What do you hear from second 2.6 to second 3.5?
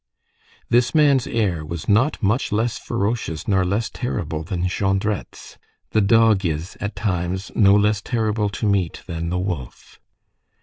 ferocious